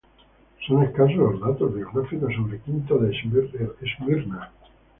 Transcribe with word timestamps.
Son 0.65 0.81
escasos 0.81 1.15
los 1.15 1.41
datos 1.41 1.75
biográficos 1.75 2.33
sobre 2.33 2.59
Quinto 2.61 2.97
de 2.97 3.15
Esmirna. 3.15 4.51